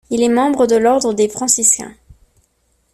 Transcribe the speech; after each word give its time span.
Il 0.09 0.23
est 0.23 0.29
membre 0.29 0.65
de 0.65 0.75
l'ordre 0.77 1.13
des 1.13 1.29
Franciscains. 1.29 1.93